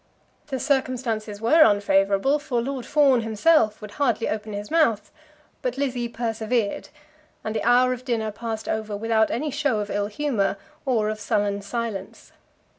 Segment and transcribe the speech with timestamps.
[0.47, 5.11] The circumstances were unfavourable, for Lord Fawn himself would hardly open his mouth;
[5.61, 6.89] but Lizzie persevered,
[7.43, 11.19] and the hour of dinner passed over without any show of ill humour, or of
[11.19, 12.31] sullen silence.